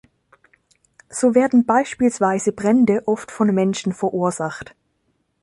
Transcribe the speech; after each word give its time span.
So 1.11 1.35
werden 1.35 1.63
beispielsweise 1.67 2.53
Brände 2.53 3.03
oft 3.07 3.29
von 3.31 3.53
Menschen 3.53 3.93
verursacht. 3.93 4.73